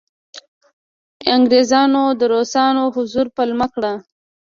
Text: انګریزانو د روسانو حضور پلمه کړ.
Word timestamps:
انګریزانو 1.35 2.03
د 2.19 2.21
روسانو 2.33 2.83
حضور 2.95 3.25
پلمه 3.35 3.67
کړ. 3.73 3.83